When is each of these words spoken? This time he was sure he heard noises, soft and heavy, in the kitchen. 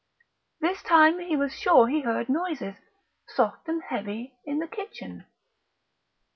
This 0.61 0.81
time 0.81 1.19
he 1.19 1.37
was 1.37 1.53
sure 1.53 1.87
he 1.87 2.01
heard 2.01 2.27
noises, 2.27 2.73
soft 3.27 3.67
and 3.69 3.83
heavy, 3.83 4.33
in 4.47 4.57
the 4.57 4.65
kitchen. 4.67 5.25